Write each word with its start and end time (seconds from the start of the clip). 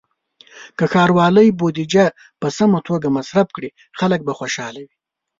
که 0.77 0.85
ښاروالۍ 0.91 1.49
بودیجه 1.59 2.05
په 2.41 2.47
سمه 2.57 2.79
توګه 2.87 3.07
مصرف 3.17 3.47
کړي، 3.55 3.69
خلک 3.99 4.19
به 4.27 4.33
خوشحاله 4.39 4.81
وي. 4.87 4.95